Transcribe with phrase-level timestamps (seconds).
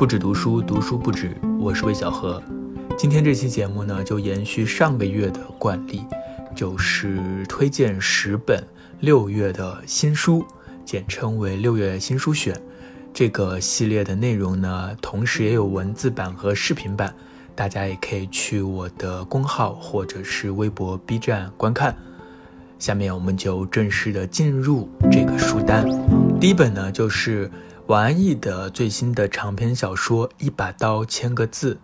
[0.00, 1.36] 不止读书，读书不止。
[1.60, 2.42] 我是魏小何。
[2.96, 6.06] 今天这期节目呢，就延续上个月的惯例，
[6.56, 8.66] 就是推荐十本
[9.00, 10.42] 六月的新书，
[10.86, 12.58] 简称为六月新书选。
[13.12, 17.14] 这个系列的内容呢，同时也有文字版和视频版，
[17.54, 21.94] 大家也可以去我的公号或者是微博、B 站观看。
[22.78, 25.86] 下面我们就正式的进入这个书单。
[26.40, 27.50] 第一本呢，就是
[27.90, 31.74] 王安忆的最新的长篇小说《一把刀千个字》。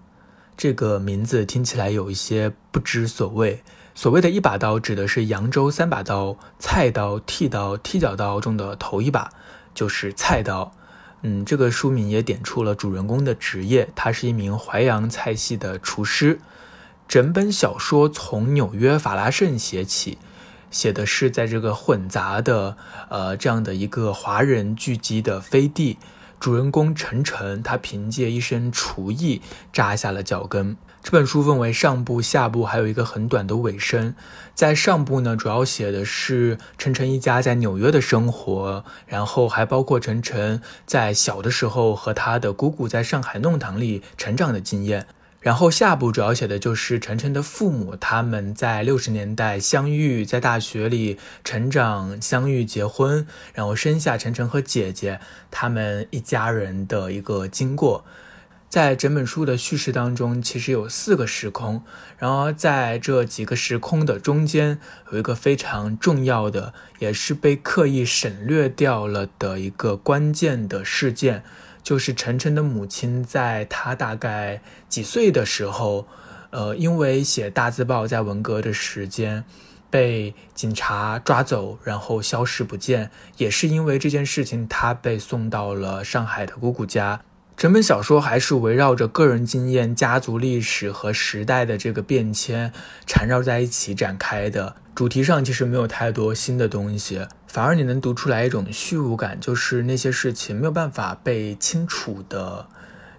[0.56, 3.64] 这个名字听起来有一些不知所谓。
[3.92, 9.32] 所谓的一把刀，指的是扬州三把刀：菜刀、剃刀、踢脚刀中的头一把，
[9.74, 10.70] 就是菜刀。
[11.22, 16.38] 嗯，这个书名也点出了主人公的职业，他是一名淮扬菜系的厨师。
[17.08, 20.18] 整本小说从纽约法拉盛写起。
[20.76, 22.76] 写的是在这个混杂的，
[23.08, 25.96] 呃，这样的一个华人聚集的飞地，
[26.38, 29.40] 主人公陈晨，他凭借一身厨艺
[29.72, 30.76] 扎下了脚跟。
[31.02, 34.14] 这本书分为上部、下部，还有一个很短的尾声。
[34.54, 45.06] 在上部呢，主要写的是陈晨一家在纽约的生活，然后还包括陈晨在小的时候和他的姑姑在上海弄堂里成长的经验。
[45.46, 55.20] 然后下部主要写的就是晨晨的父母，他们在六十年代相遇，在大学里成长，相遇结婚，然后生下晨晨和姐姐，
[55.52, 58.04] 他们一家人的一个经过。
[58.68, 61.84] 在整本书的叙事当中，其实有四个时空，
[62.18, 64.80] 然而在这几个时空的中间，
[65.12, 71.44] 有一个非常重要的，也是被刻意省略掉了的一个关键的事件。
[71.86, 76.04] 就是晨晨的母亲，在他大概几岁的时候，
[76.50, 79.44] 呃，因为写大字报，在文革的时间
[79.88, 83.08] 被警察抓走，然后消失不见。
[83.36, 87.20] 也是因为这件事情，他被送到了上海的姑姑家。
[87.56, 92.70] 整本小说还是围绕着个人经验、家族历史和时代的这个变迁
[93.06, 94.76] 缠绕在一起展开的。
[94.94, 102.68] 主题上其实没有太多新的东西，反而你能读出来一种虚无感，就是那些事情没有办法被清楚的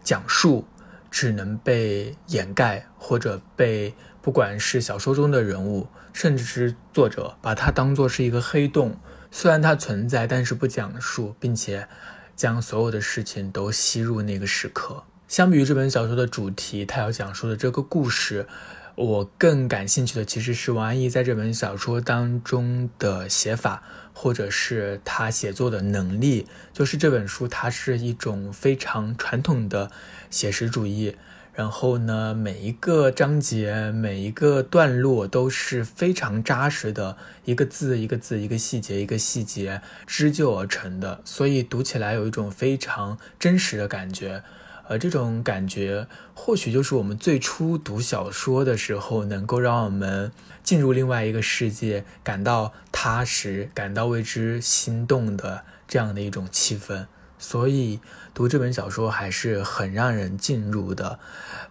[0.03, 0.67] 讲述，
[1.09, 9.00] 只能被掩盖，或者被不管是小说中的人物，甚至是作者，把它当做是一个黑洞，
[9.31, 11.88] 虽然它存在，但是不讲述，并且
[12.37, 15.03] 将所有的事情都吸入那个时刻。
[15.27, 18.47] 相比于这本小说的主题，他要讲述的这个故事。
[18.95, 26.47] 我更感兴趣的其实是王安忆在这本小说当中的写法，或者是他写作的能力。
[26.73, 29.91] 就是这本书，它是一种非常传统的
[30.31, 31.15] 写实主义。
[31.57, 44.44] 然后呢，每一个章节、每一个段落都是非常扎实的，一个字一个字、一个细节一个细节织就而成的，所以读起来有一种非常真实的感觉。
[44.88, 50.31] 而这种感觉，或许就是我们最初读小说的时候，能够让我们
[50.62, 57.07] 进入另外一个世界，感到踏实，感到为之心动的这样的一种气氛。
[57.39, 57.99] 所以，
[58.33, 61.19] 读这本小说还是很让人进入的。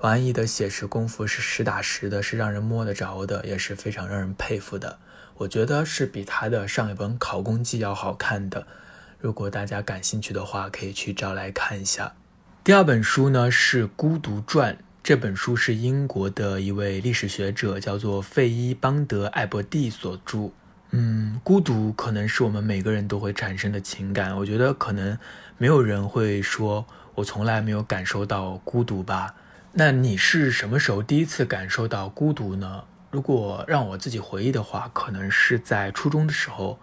[0.01, 4.99] 王安忆的写实功夫是实打实的，是让人摸得着的，也是非常让人佩服的。
[5.39, 8.67] 我觉得是比他的上一本《考功记》要好看的。
[9.19, 12.15] 如果大家感兴趣的话，可以去找来看一下。
[12.63, 20.51] 第二本书呢是《孤独传》，这本书是英国的一位历史学者，叫做费伊邦德·艾伯蒂所著。
[20.91, 24.37] 嗯，孤独可能是我们每个人都会产生的情感。
[24.37, 25.19] 我觉得可能
[25.59, 29.35] 没有人会说我从来没有感受到孤独吧？
[29.73, 32.85] 那你是什么时候第一次感受到孤独呢？
[33.11, 36.79] 如果让我自己回忆的话，可能是在初中的时候，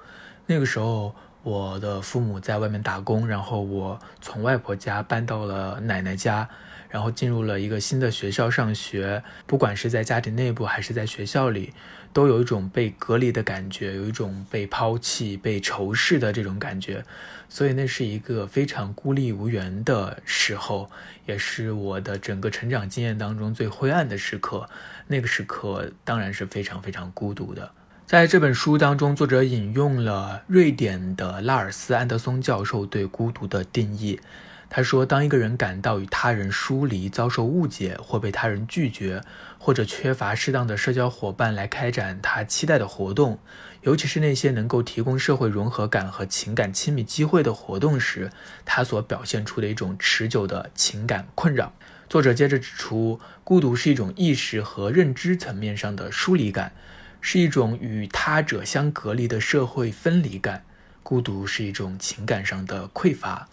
[0.45, 1.13] 那个时候。
[1.43, 6.47] 我的父母在外面打工，然后我从外婆家搬到了奶奶家，
[6.93, 9.23] 然后进入了一个新的学校上学。
[9.47, 11.73] 不管是在家庭内部还是在学校里，
[12.13, 17.03] 都有一种被隔离的感觉，有一种被抛弃、被仇视的这种感觉。
[17.49, 20.91] 所以那是一个非常孤立无援的时候，
[21.25, 24.69] 也是我的整个成长经验当中最灰暗的时刻。
[25.07, 27.71] 那个时刻当然是非常非常孤独的。
[28.05, 34.19] 在这本书当中，作者引用了瑞典的拉尔斯·安德松教授对孤独的定义。
[34.75, 39.21] 他说：“当一个人感到与他人疏离、遭受误解，或被他人拒绝，
[39.59, 43.37] 或者缺乏适当的社交伙伴来开展他期待的活动，
[43.83, 48.31] 尤其是那些能够提供社会融合感和情感亲密机会的活动时，
[48.65, 51.71] 他所表现出的一种持久的情感困扰。”
[52.09, 56.71] 作者接着指出，孤独是一种意识和认知层面上的疏离感。
[57.21, 60.65] 是一种与他者相隔离的社会分离感，
[61.03, 63.47] 孤独是一种情感上的匮乏。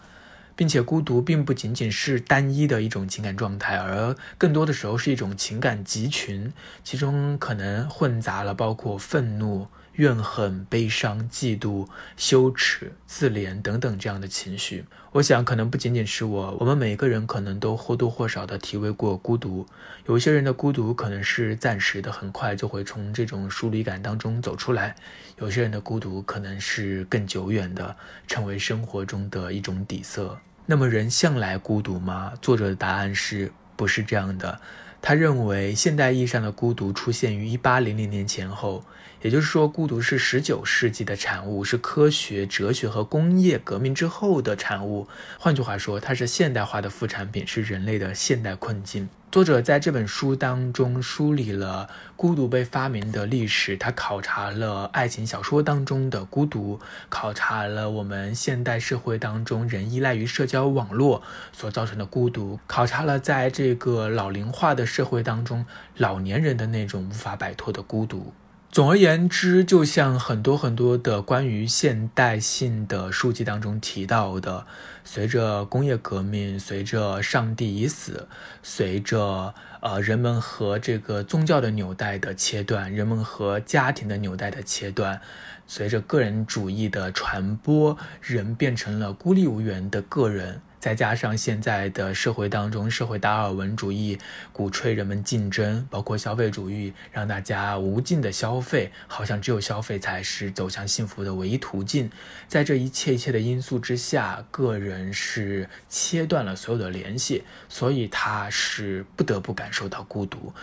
[0.55, 6.53] 并且孤独并不仅仅是单一的一种情感状态，而更多的时候是一种情感集群，
[6.83, 9.67] 其中可能混杂了包括愤怒。
[9.95, 19.67] 怨恨、悲伤、嫉妒、羞耻、自怜等等这样的情绪，我想可能不仅仅是我，我们每个人可能都或多或少的体味过孤独。
[20.07, 24.95] 有些人的孤独可能是暂时的，很快就会从这种疏离感当中走出来；
[25.41, 27.95] 有些人的孤独可能是更久远的，
[28.27, 30.37] 成为生活中的一种底色。
[30.67, 32.31] 那么，人向来孤独吗？
[32.39, 34.61] 作者的答案是不是这样的？
[35.01, 38.85] 他认为，现代意义上的孤独出现于一八零零年前后。
[39.21, 45.07] 也就是说，孤独是十九世纪的产物，是科学、哲学和工业革命之后的产物。
[45.37, 49.09] 换句话说，它是现代化的副产品，是人类的现代困境。
[49.31, 61.21] 作者在这本书当中梳理了孤独被发明的历史，他考察了爱情小说当中的孤独，考察了我们现代社会当中人依赖于社交网络
[61.53, 65.65] 所造成的孤独，考察了在这个老龄化的社会当中
[65.95, 68.33] 老年人的那种无法摆脱的孤独。
[68.71, 74.65] 总而言之，就像很多很多的关于现代性的书籍当中提到的，
[75.03, 78.27] 随着工业革命，随着上帝已死，
[78.61, 85.19] 随着呃人们和这个宗教的纽带的切断，人们和家庭的纽带的切断，
[85.67, 90.61] 随着个人主义的传播，人变成了孤立无援的个人。
[90.81, 94.17] 再加上现在的社会当中，社会达尔文主义
[94.51, 102.09] 鼓吹人们竞争，包括消费主义，让大家无尽的消费，好像只有消费才是走向幸福的唯一途径。
[102.47, 110.53] 在这一切一切的因素之下，个人人是切断了所有的联系，所以他是不得不感受到孤独，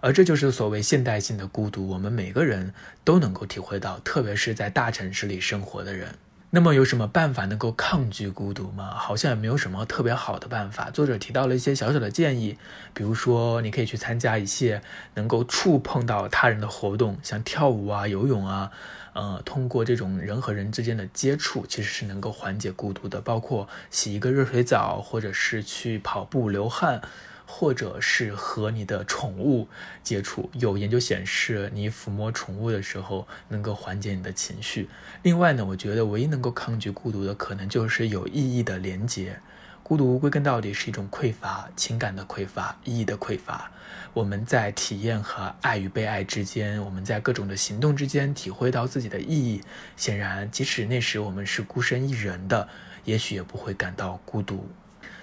[0.00, 2.72] 而这就是所谓现代性的孤独，我们每个人
[3.02, 6.08] 都能够体会到，特别是在大城市里生活的人。
[6.50, 8.94] 那么有什么办法能够抗拒孤独吗？
[8.94, 10.88] 好像也没有什么特别好的办法。
[10.88, 12.56] 作者提到了一些小小的建议，
[12.92, 14.80] 比如说你可以去参加一些
[15.14, 18.70] 能够触碰到他人的活动，像跳舞啊、游泳啊，
[19.14, 23.20] 呃，通过这种人和人之间的接触，其实是能够缓解孤独的。
[23.20, 27.00] 包括洗一个热水澡，或者是去跑步流汗。
[27.46, 29.68] 或者是和你的宠物
[30.02, 34.88] 接触，有研究显示，你抚摸宠物的时候能够缓解你的情绪。
[35.22, 39.38] 另外呢，我觉得唯一能够抗拒孤独的，可能就是有意义的连接。
[39.84, 43.70] 孤独归根到底是一种匮乏，情感的匮乏，意义的匮乏。
[44.14, 49.60] 我们在体验和爱与被爱之间，我们在各种的行动之间体会到自己的意义。
[49.94, 52.66] 显然，即使那时我们是孤身一人的，
[53.04, 54.66] 也许也不会感到孤独。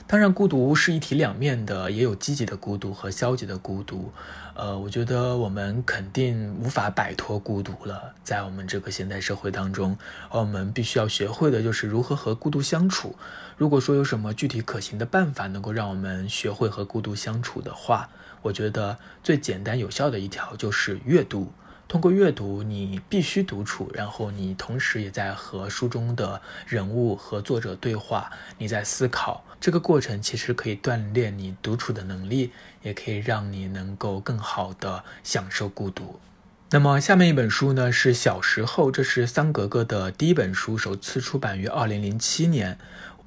[0.05, 4.11] 当然，孤独是一体两面的，也有积极的孤独和消极的孤独。
[4.53, 9.97] 呃，我觉得我们肯定无法摆脱孤独了，在我们这个现代社会当中，
[10.29, 13.15] 而我们必须要学会的就是如何和孤独相处。
[13.61, 18.09] 如果说有什么具体可行的办法能够让我们学会和孤独相处的话，
[18.41, 21.53] 我觉得最简单有效的一条就是阅读。
[21.87, 29.45] 通过阅读，你必须独处，然后你同时也在和书中的人物和作者对话，你在思考。
[29.59, 36.19] 这个过程其实可以锻炼你独处的能力，也可以让你能够更好的享受孤独。
[36.73, 42.79] 那么下面一本书呢是小时候，这是桑格格的第一本书，首次出版于二零零七年。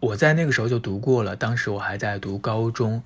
[0.05, 3.03] 我在那个时候就读过了，当时我还在读高中。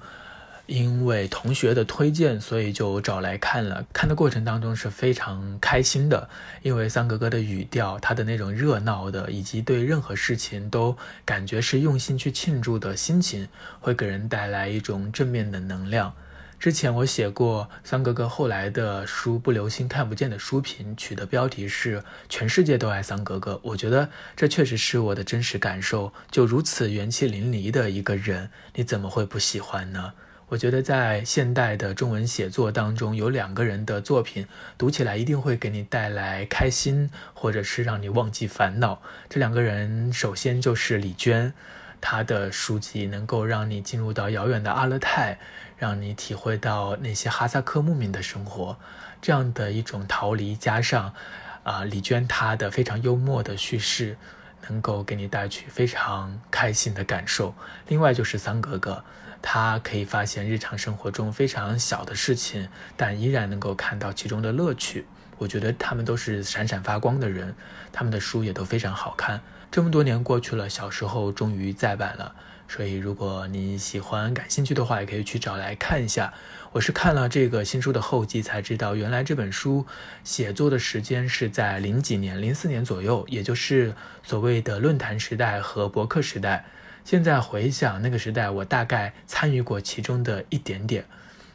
[0.68, 3.86] 因为同学的推荐，所以就找来看了。
[3.90, 6.28] 看的过程当中是非常开心的，
[6.60, 13.48] 因为桑格格的语调，他的那种热闹的，以及对任何事情都感觉是用心去庆祝的心情，
[13.80, 16.12] 会给人带来一种正面的能量。
[16.58, 23.60] 之前我写过桑格格后来的书《不留心看不见的书评》，取的标题是“全世界都爱桑格格”。
[23.62, 26.12] 我觉得这确实是我的真实感受。
[26.32, 30.14] 就如此元气淋漓的一个人，你怎么会不喜欢呢？
[30.48, 39.00] 我觉得在现代的中文写作当中，有两个人的作品读起来一定会给你带来开心，或者是让你忘记烦恼。
[39.28, 41.52] 这两个人，首先就是李娟，
[42.00, 45.38] 她的书籍能够让你进入到遥远的阿勒泰，
[45.78, 48.76] 让你体会到那些哈萨克牧民的生活，
[49.22, 51.14] 这样的一种逃离，加上
[51.62, 54.16] 啊李娟她的非常幽默的叙事，
[54.68, 57.54] 能够给你带去非常开心的感受。
[57.86, 59.04] 另外就是桑格格。
[59.40, 65.06] 他可以发现日常生活中非常小的事情，但依然能够看到其中的乐趣。
[65.36, 67.54] 我觉得他们都是闪闪发光的人，
[67.92, 69.40] 他们的书也都非常好看。
[69.70, 72.34] 这么多年过去了，小时候终于再版了，
[72.68, 76.34] 所以如果你喜欢、感兴趣的话，也可以去找来看一下。
[76.72, 79.86] 我是看了这个新书的后记才知道，原来这本书
[80.22, 86.66] 写作的时间是在零几年、零四年左右，也就是所谓的论坛时代和博客时代。
[87.04, 91.06] 现在回想那个时代，我大概参与过其中的一点点。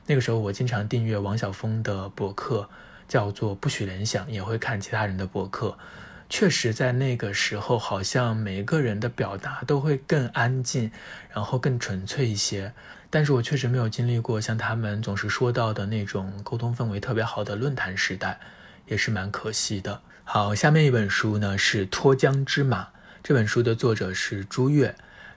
[0.08, 2.68] 那个时候我经常订阅王晓峰的博客，
[3.08, 5.78] 叫做“不许联想”，也会看其他人的博客。
[6.36, 10.90] 确实，在那个时候，好像每个人的表达都会更安静，
[11.32, 12.74] 然后更纯粹一些。
[13.12, 18.40] 但是我确实没有经历过像他们总是说到的那种沟通氛围特别好的论坛时代，
[18.88, 20.02] 也是蛮可惜的。
[20.24, 22.82] 好，下面一本书呢是《脱缰之马》，
[23.22, 24.96] 这本书的作者是朱越，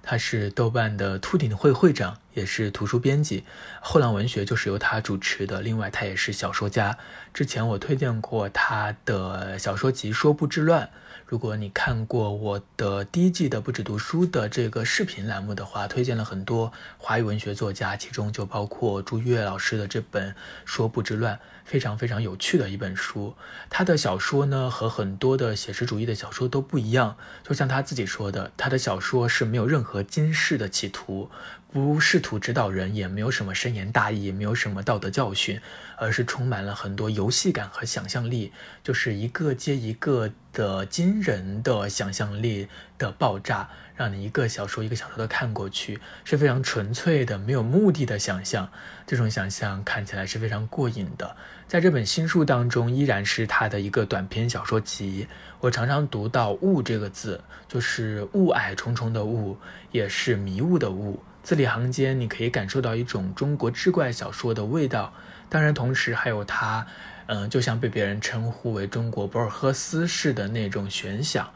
[0.08, 3.42] 他是豆瓣的秃顶会会长，也是图书编辑。
[3.80, 6.96] 后浪文学就是由他主持的，另外他也是小说家。
[7.34, 10.86] 之前我推荐过他的小说集《说不之乱》。
[11.26, 20.30] 如果你看过我的第一季的不止读书的这个视频栏目的话，推荐了很多华语文学作家，其中就包括朱越老师的这本
[20.64, 21.34] 《说不之乱》，
[21.66, 23.34] 非常非常有趣的一本书。
[23.68, 31.28] 他的小说呢和很多的写实主义的小说都不一样，就像他自己说的，他的小说是没有任何惊世的企图。
[31.72, 35.60] 不试图指导人，也没有什么深言大义，也没有什么道德教训，
[35.98, 48.68] 而是充满了很多游戏感和想象力，就是一个接一个的惊人的想象力的爆炸，让你一个小说一个小说的看过去，是非常纯粹的、没有目的的想象。
[49.06, 51.36] 这种想象看起来是非常过瘾的。
[51.66, 55.26] 在这本新书当中，依然是他的一个短篇小说集。
[55.60, 59.56] 我常常读到“雾”这个字，就是雾霭重重的雾，
[59.90, 61.18] 也是迷雾的雾。
[61.42, 65.12] 字里行间，你可以感受到一种中国志怪小说的味道，
[65.48, 66.86] 当然，同时还有他，
[67.26, 71.48] 嗯，就像被别人称呼为中国博尔赫斯式的那种悬想。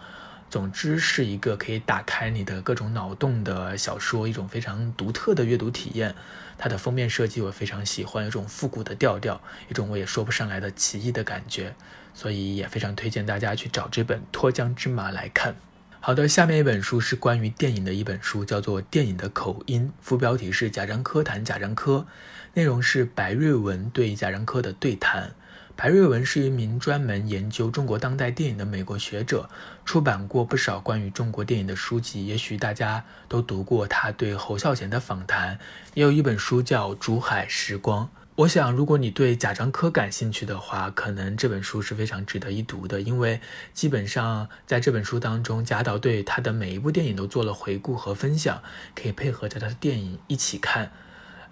[0.51, 6.13] 总之，是一个可以打开你的各种脑洞的小说，一种非常独特的阅读体验。
[6.59, 11.75] 它的封面设计我非常喜欢，有种复古的调调，一种我也说不上来的奇异的感觉，
[12.13, 15.55] 所以也非常推荐大家去找这本《脱缰之马》来看。
[16.01, 22.07] 好的，下面一本书是关于电影的一本书，叫做《电影的口音》，副标题是贾樟柯谈贾樟柯，
[22.55, 25.33] 内容是白瑞文对贾樟柯的对谈。
[25.83, 29.49] 白瑞文是一名专门研究中国当代电影的美国学者，
[29.87, 35.59] 出版过不少关于中国电影的书籍，也许大家都读过他对侯孝贤的访谈，
[35.95, 38.05] 也有一本书叫《竹海时光》。
[38.35, 43.41] 我想，如果你对贾樟柯感兴趣的话，可能这本书是非常值得一读的，因为
[43.73, 48.63] 基本上在这本书当中，贾导对他的每一部电影都做了回顾和分享，
[48.95, 50.93] 可以配合着他的电影一起看。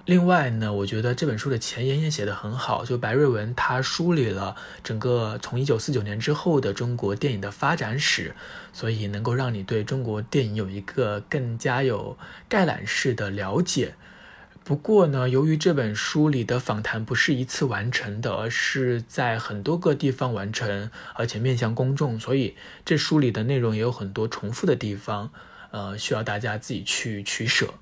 [0.08, 8.34] 另外呢，我觉得这本书的前言也写得很好，就白瑞文他梳理了整个从一九四九年之后的中国电影的发展史，
[8.72, 12.16] 所以能够让你对中国电影有一个更加有
[12.48, 13.96] 概览式的了解。
[14.64, 25.30] 不过呢，由于这本书里的访谈不是一次完成的，而是在很多个地方完成，而且面向公众，所以这书里的内容也有很多重复的地方，
[25.70, 27.74] 呃，需要大家自己去取舍。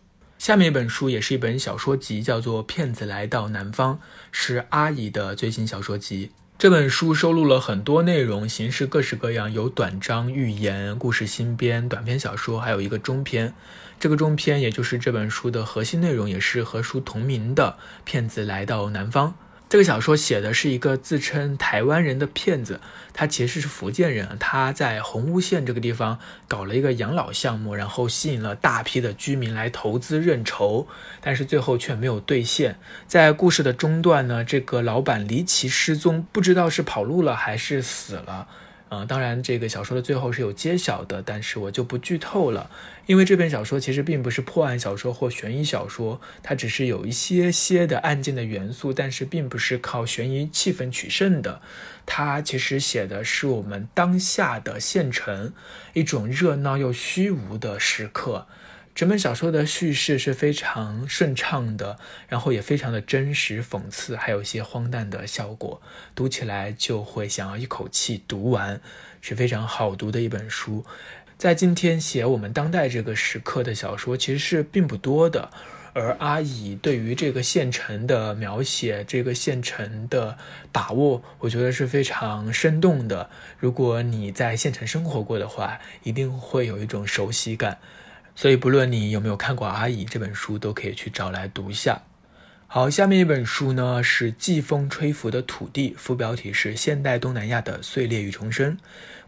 [0.46, 3.94] 下面一本书也是一本小说集，叫做《骗子来到南方》，
[4.30, 6.30] 是阿姨的最新小说集。
[6.56, 13.52] 这本书收录了很多内容，形式各式各样，有短章、寓言、故事新编、短篇小说，还有一个中篇。
[13.98, 19.30] 这个中篇也就是这本书的核心内容，也是和书同名的《骗子来到南方》。
[19.68, 22.80] 这个小说写的是一个自称台湾人的骗子，
[23.12, 30.86] 他其实是福建人，他在洪屋县这个地方搞了一个养老项目，然后吸引了大批的居民来投资认筹，
[31.20, 32.78] 但是最后却没有兑现。
[33.08, 38.46] 在故事的中段呢，这个老板离奇失踪，不知道是跑路了还是死了。
[38.88, 42.70] 啊，当然，这个小说的最后是有揭晓的，但是我就不剧透了，
[43.06, 51.60] 因为这篇小说其实并不是破案小说或悬疑小说，它只是有一些些的案件的元素，但是并不是靠悬疑气氛取胜的。
[52.06, 55.52] 它其实写的是我们当下的县城，
[55.92, 58.46] 一种热闹又虚无的时刻。
[58.96, 61.98] 整本小说的叙事是非常顺畅的，
[62.28, 65.82] 然后也非常的真实、讽刺，还有一些荒诞的效果，
[66.14, 68.80] 读起来就会想要一口气读完，
[69.20, 70.82] 是非常好读的一本书。
[71.36, 75.50] 在今天写我们当代这个时刻的小说其实是并不多的，
[75.92, 80.38] 而阿乙对于这个县城的描写、这个县城的
[80.72, 83.28] 把握，我觉得是非常生动的。
[83.58, 87.76] 如果你在县城生活过的话，一定会有一种熟悉感。
[88.36, 91.98] 所以，不论你有没有看过《阿姨》这本书，都可以去找来读一下。
[92.76, 98.74] 好，下面一本书呢是《季风吹拂的土地》，副标题是《现代东南亚的碎裂与重生》。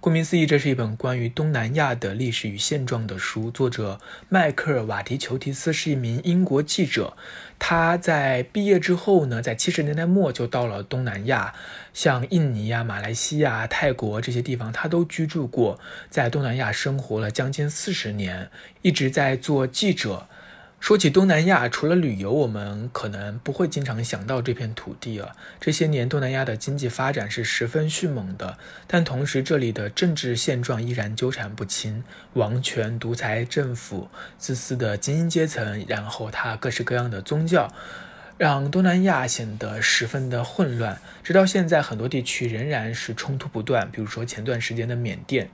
[0.00, 3.50] 顾名思义，这是一本关于东南亚的历史与现状的书。
[3.50, 7.16] 作者迈克尔·瓦迪裘提斯是一名英国记者，
[7.58, 11.54] 他在毕业之后呢，在七十年代末就到了东南亚，
[11.94, 18.50] 像印尼啊、马来西亚、泰国这些地方，他都居住过，在东南亚生活了将近四十年，
[18.82, 20.28] 一直在做记者。
[20.80, 25.34] 说起东南亚，除了旅游，我们可能不会经常想到这片土地啊。
[25.60, 28.56] 这些年，东南亚的经济发展是十分迅猛的，
[28.86, 32.04] 但同时这里的政治现状依然纠缠不清，
[32.34, 34.08] 王权、独裁政府、
[34.38, 37.70] 自私的精英阶层，然后它各式各样的宗教，
[38.38, 40.98] 让东南亚显得十分的混乱。
[41.24, 45.50] 直到现在，很多地区仍然是冲突不断，比如说前段时间的缅甸。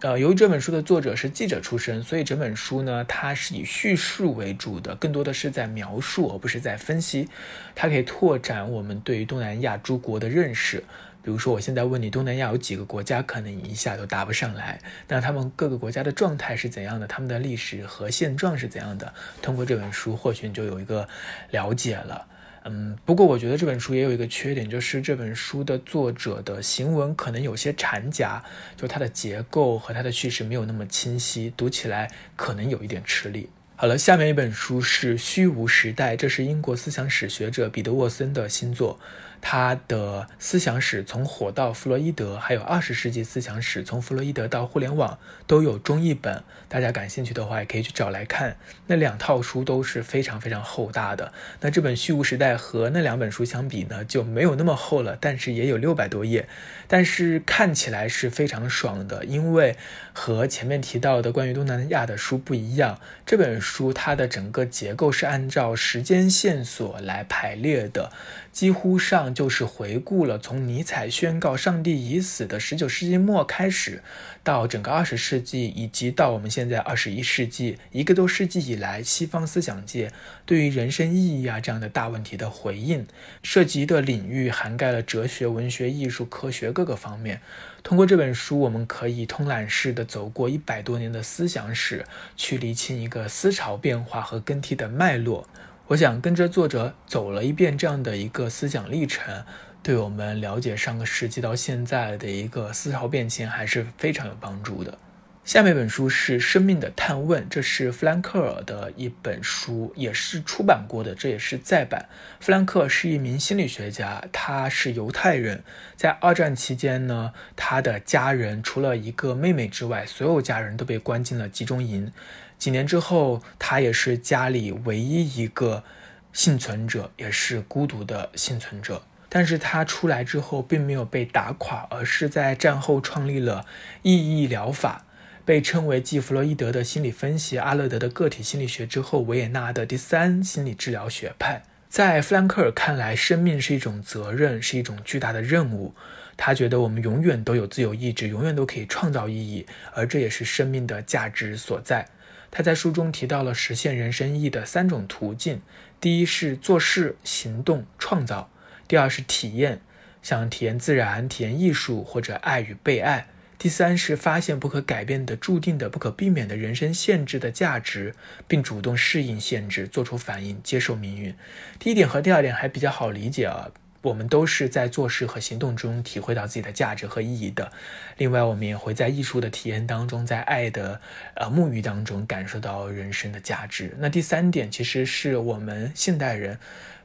[0.00, 7.30] 呃，由于这本书的作者是记者出身，所以整本书呢，它是以叙述为主的，更多的是在描述，而不是在分析。
[7.74, 10.84] 它可以拓展我们对于东南亚诸国的认识。
[11.22, 14.78] 比如说，我现在问你东南亚有几个国家，可能一下都答不上来。
[15.08, 17.06] 那他们各个国家的状态是怎样的？
[17.06, 19.12] 他们的历史和现状是怎样的？
[19.40, 21.08] 通过这本书，或许你就有一个
[21.50, 22.26] 了解了。
[22.68, 28.42] 嗯，不过我觉得这本书也有一个缺点，就是这本书的作者的行文可能有些掺假，
[28.76, 33.48] 就它的结构和它的叙事没有那么清晰，读起来可能有一点吃力。
[33.76, 38.98] 好了，下面一本书是《虚无时代》，这是英国思想史学者彼得沃森的新作。
[39.40, 48.56] 他的思想史从火到弗洛伊德，还有二十世纪思想史从弗洛伊德到互联网都有中译本，大家感兴趣的话也可以去找来看。
[48.88, 51.32] 那两套书都是非常非常厚大的。
[51.60, 56.48] 那这本《虚无时代》和那两本书相比呢，就没有那么厚了，但是也有六百多页，
[56.88, 59.76] 但是看起来是非常爽的，因为
[60.12, 68.10] 和前面提到的关于东南亚的书不一样，这本书它的整个结构是按照时间线索来排列的。
[68.52, 74.02] 几乎上就是回顾了从尼采宣告上帝已死的十九世纪末开始，
[74.42, 80.10] 到整个二十世纪，以及到我们现在二十一世纪一个多世纪以来，西方思想界
[80.46, 83.06] 对于人生意义啊这样的大问题的回应，
[83.42, 87.42] 涉及的领域涵盖了哲学、文学、艺术、科学各个方面。
[87.82, 92.06] 通过这本书，我们可以通览式的走过一百多年的思想史，
[92.38, 95.46] 去理清一个思潮变化和更替的脉络。
[95.88, 99.44] 我想跟着作者走了一遍这样的一个思想历程，
[99.84, 104.98] 对我们了解上个世纪到现在的一个思潮变迁还是非常有帮助的。
[105.44, 112.08] 下面一本书是《生命的探问》，这是弗兰克尔的一本书，也是出版过的，这也是再版。
[112.40, 115.62] 弗兰克是一名心理学家，他是犹太人，
[115.94, 122.12] 在二战期间呢，他的家人除了一个妹妹之外，所有家人都被关进了集中营。
[122.58, 125.84] 几年之后，他也是家里唯一一个
[126.32, 129.02] 幸存者，也是孤独的幸存者。
[129.28, 133.66] 但是他出来之后，并没有被打垮，而是在战后创立了
[134.02, 135.04] 意义疗法，
[135.44, 141.62] 被称为继弗洛伊德的心理分析、阿勒德的个体心理学之后，维也纳的第三心理治疗学派。
[141.88, 145.94] 在弗兰克尔看来，生命是一种责任，是一种巨大的任务。
[146.36, 152.06] 他觉得我们永远都有自由意志，永远都可以创造意义，而这也是生命的价值所在。
[152.50, 155.60] 他在书中提到了实现人生意义的三种途径：
[156.00, 158.48] 第一是做事、行动、创造；
[158.88, 159.80] 第二是体验，
[160.22, 163.26] 像体验自然、体验艺术或者爱与被爱；
[163.58, 168.14] 第三是发现不可改变的、注定的、不可避免的人生限制的价值，
[168.46, 171.34] 并主动适应限制，做出反应，接受命运。
[171.78, 173.70] 第一点和第二点还比较好理解啊。
[174.06, 177.72] 我们都是在做事和行动中体会到自己的价值和意义的。
[178.16, 181.00] 另外，我们也会在艺术的体验当中，在爱的
[181.34, 183.96] 呃沐浴当中感受到人生的价值。
[183.98, 186.60] 那第三点其实是我们现代人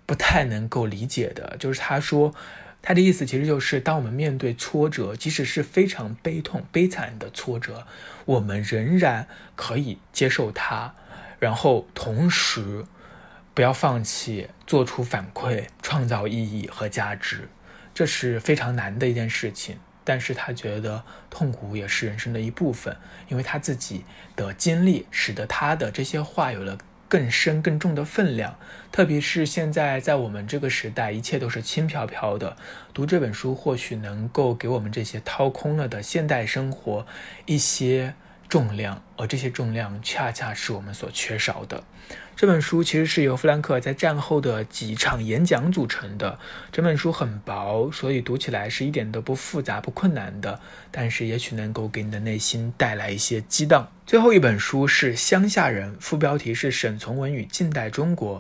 [0.05, 2.35] 不太能够理解的，就是他说
[2.83, 7.87] 他的意思其实就是，当我们面对挫折，即使是非常悲痛、悲惨的挫折，
[8.25, 10.93] 我们仍然可以接受它，
[11.39, 12.85] 然后同时。
[13.53, 17.49] 不要放弃，做出反馈，创造意义和价值，
[17.93, 19.77] 这是非常难的一件事情。
[20.03, 24.03] 但是他觉得痛苦也是人生的一部分，因为他自己
[24.35, 28.57] 的经历使得他的这些话有了更深更重的分量。
[28.91, 32.57] 特别是现在在我们这个时代，一切都是轻飘飘的，
[32.93, 37.05] 读这本书或许能够给我们这些掏空了的现代生活
[37.45, 38.15] 一些
[38.51, 39.01] 重量。
[39.15, 41.81] 而这些重量恰恰是我们所缺少的。
[42.35, 46.37] 这本书其实是由弗兰克在战后的几场演讲组成的。
[46.71, 50.59] 整本书很薄，所以读起来是一点都不复杂、不困难的。
[50.89, 53.87] 但是也许能够给你的内心带来一些激荡。
[54.07, 58.39] 最后一本书是《乡下人》，副标题是《沈从文与近代中国》。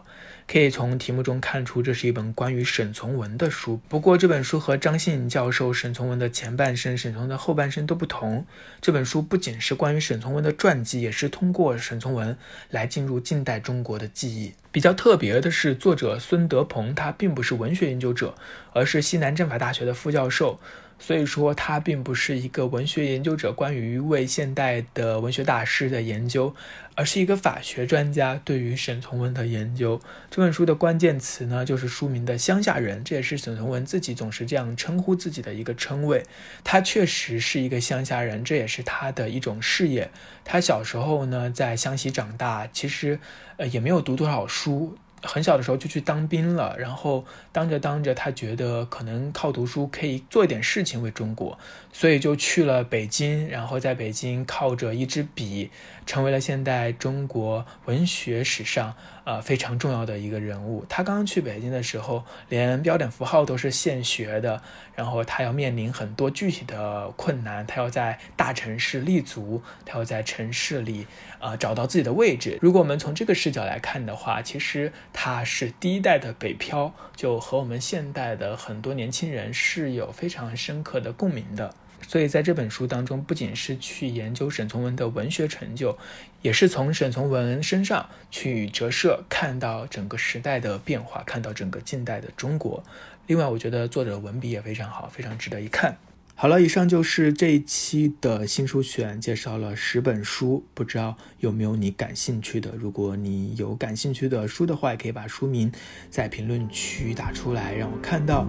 [0.51, 3.79] 可以从题目中看出，这是一本关于沈从文的书。
[3.87, 8.45] 不过，这本书和张信教授沈从文的前半生、沈从文的后半生都不同。
[8.81, 12.37] 这本书不仅是关于沈从文的传记，也是通过沈从文
[12.69, 14.51] 来进入近代中国的记忆。
[14.71, 18.35] 比较特别的是，作者孙德鹏他并不是文学研究者，
[18.73, 20.59] 而是西南政法大学的副教授。
[20.97, 26.53] 所以说，他并不是一个文学研究者，关于为现代的文学大师的研究，
[26.93, 29.99] 而是一个法学专家对于沈从文的研究。
[30.29, 36.23] 这本书的关键词呢，就是书名的“乡下人”，这也是沈从文自己总是这样称呼自己的一个称谓。
[36.63, 40.11] 他确实是一个乡下人，这也是他的一种事业。
[40.45, 43.19] 他小时候呢，在湘西长大，其实
[43.57, 44.95] 呃也没有读多少书书。
[45.23, 51.59] 很小的时候就去当兵了，然后当着当着，他觉得可能靠读书可以做一点事情为中国，
[51.93, 55.69] 所以就去了北京，然后在北京靠着一支笔，
[56.07, 58.95] 成为了现代中国文学史上。
[59.23, 60.83] 呃，非常重要的一个人物。
[60.89, 64.61] 他刚刚去北京的时候，连标点符号都是现学的，
[64.95, 67.65] 然后他要面临很多具体的困难。
[67.67, 71.05] 他要在大城市立足，他要在城市里
[71.39, 72.57] 呃找到自己的位置。
[72.61, 81.75] 如果我们从这个视角来看的话，其实他是第一代的北漂，就和我们现代的很多年轻人是有非常深刻的共鸣的。
[82.07, 85.97] 所以在这本书当中，不仅是去研究沈从文的文学成就，
[86.41, 92.83] 也是从沈从文身上去折射，看到整个时代的变化，看到整个近代的中国。
[93.27, 95.97] 另外，我觉得作者文笔也非常好，非常值得一看。
[96.33, 102.71] 好了，以上就是这一期的新书选，介绍了十本书，不知道有没有你感兴趣的？
[102.75, 105.71] 如果你有感兴趣的书的话，也可以把书名
[106.09, 108.47] 在评论区打出来，让我看到。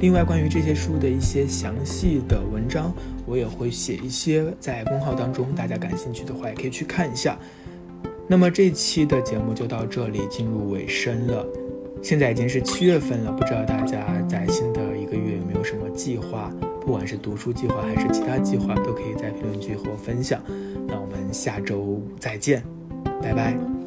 [0.00, 2.94] 另外，关于这些书的一些详细的文章，
[3.26, 7.36] 我也会写一些在公号当中，大家感兴趣的话也可以去看一下。
[8.28, 11.44] 那么这期的节目就到这里进入尾声了。
[12.00, 16.52] 现在已经是七月份了，不知道大家在新的一个月有没有什么计划？
[16.80, 20.40] 不管是读书计划还是其他计划，都可以在评论区和我分享。
[20.86, 22.62] 那我们下周再见，
[23.20, 23.77] 拜拜。